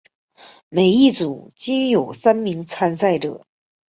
[0.67, 3.45] 每一组均有三名参赛者。